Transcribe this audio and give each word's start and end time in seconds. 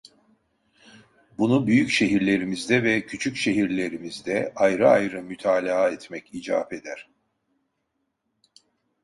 Bunu 1.37 1.67
büyük 1.67 1.89
şehirlerimizde 1.89 2.83
ve 2.83 3.05
küçük 3.05 3.35
şehirlerimizde 3.35 4.51
ayrı 4.55 4.89
ayrı 4.89 5.23
mütalaa 5.23 5.89
etmek 5.89 6.33
icap 6.33 6.73
eder. 6.73 7.07